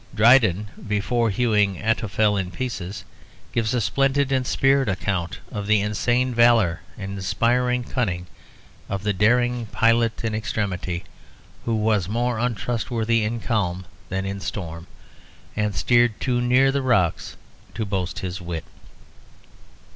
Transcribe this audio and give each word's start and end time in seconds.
Dryden, 0.15 0.69
before 0.87 1.29
hewing 1.29 1.75
Ahitophel 1.77 2.35
in 2.35 2.49
pieces, 2.49 3.03
gives 3.51 3.75
a 3.75 3.79
splendid 3.79 4.31
and 4.31 4.47
spirited 4.47 4.91
account 4.91 5.37
of 5.51 5.67
the 5.67 5.79
insane 5.79 6.33
valour 6.33 6.81
and 6.97 7.11
inspired 7.19 7.87
cunning 7.87 8.25
of 8.89 9.03
the 9.03 9.13
"daring 9.13 9.67
pilot 9.67 10.23
in 10.23 10.33
extremity," 10.33 11.03
who 11.65 11.75
was 11.75 12.09
more 12.09 12.39
untrustworthy 12.39 13.23
in 13.23 13.41
calm 13.41 13.85
than 14.09 14.25
in 14.25 14.39
storm, 14.39 14.87
and 15.55 15.75
"Steered 15.75 16.19
too 16.19 16.41
near 16.41 16.71
the 16.71 16.81
rocks 16.81 17.37
to 17.75 17.85
boast 17.85 18.17
his 18.25 18.41
wit." 18.41 18.65